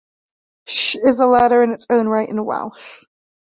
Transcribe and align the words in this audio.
"Ll" 0.67 0.97
is 1.09 1.19
a 1.19 1.27
letter 1.27 1.61
in 1.61 1.73
its 1.73 1.85
own 1.91 2.07
right 2.07 2.27
in 2.27 2.43
Welsh. 2.43 3.03